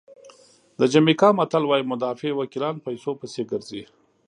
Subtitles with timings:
[0.79, 3.83] د جمیکا متل وایي مدافع وکیلان پیسو پسې ګرځي.